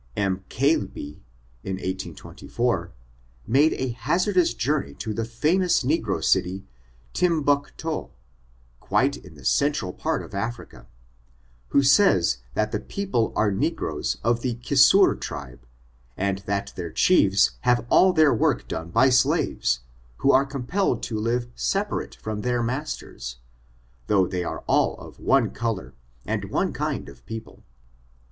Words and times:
M. 0.17 0.43
Cailbe, 0.49 1.21
in 1.63 1.73
1824, 1.75 2.91
made 3.45 3.73
a 3.73 3.89
hazardous 3.89 4.55
journey 4.55 4.95
to 4.95 5.13
the 5.13 5.25
famous 5.25 5.83
negro 5.83 6.23
city, 6.23 6.65
Tim 7.13 7.43
bucio, 7.43 8.09
quite 8.79 9.17
in 9.17 9.35
the 9.35 9.45
central 9.45 9.93
part 9.93 10.23
of 10.23 10.33
Africa, 10.33 10.87
who 11.67 11.83
says 11.83 12.39
that 12.55 12.71
the 12.71 12.79
people 12.79 13.31
are 13.35 13.51
negroes 13.51 14.17
of 14.23 14.41
the 14.41 14.55
Kissour 14.55 15.13
tribe, 15.19 15.67
and 16.17 16.39
that 16.47 16.73
their 16.75 16.89
chiefs 16.91 17.51
have 17.59 17.85
all 17.91 18.11
their 18.11 18.33
work 18.33 18.67
done 18.67 18.89
by 18.89 19.09
slaves, 19.11 19.81
who 20.17 20.31
are 20.31 20.45
compelled 20.47 21.03
to 21.03 21.19
live 21.19 21.47
separate 21.53 22.15
from 22.15 22.41
their 22.41 22.63
mas 22.63 22.97
ters, 22.97 23.37
though 24.07 24.25
they 24.25 24.43
are 24.43 24.63
all 24.65 24.95
of 24.95 25.19
one 25.19 25.51
color, 25.51 25.93
and 26.25 26.45
one 26.45 26.73
kind 26.73 27.07
of 27.07 27.23
people. 27.27 27.63